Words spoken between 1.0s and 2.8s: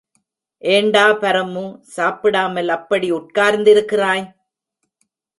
பரமு, சாப்பிடாமல்